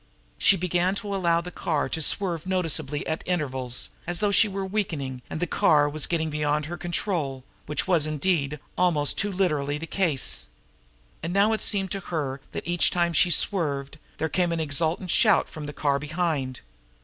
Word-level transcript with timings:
She 0.39 0.57
began 0.57 0.95
to 0.95 1.13
allow 1.13 1.41
the 1.41 1.51
car 1.51 1.87
to 1.89 2.01
swerve 2.01 2.47
noticeably 2.47 3.05
at 3.05 3.21
intervals, 3.27 3.91
as 4.07 4.19
though 4.19 4.31
she 4.31 4.47
were 4.47 4.65
weakening 4.65 5.21
and 5.29 5.39
the 5.39 5.45
car 5.45 5.87
was 5.87 6.07
getting 6.07 6.31
beyond 6.31 6.65
her 6.65 6.75
control 6.75 7.43
which 7.67 7.85
was, 7.87 8.07
indeed, 8.07 8.59
almost 8.75 9.19
too 9.19 9.31
literally 9.31 9.77
the 9.77 9.85
case. 9.85 10.47
And 11.21 11.31
now 11.31 11.53
it 11.53 11.61
seemed 11.61 11.91
to 11.91 11.99
her 11.99 12.41
that 12.51 12.65
each 12.67 12.89
time 12.89 13.13
she 13.13 13.29
swerved 13.29 13.99
there 14.17 14.27
came 14.27 14.51
an 14.51 14.59
exultant 14.59 15.11
shout 15.11 15.47
from 15.47 15.67
the 15.67 15.71
car 15.71 15.99
behind. 15.99 16.61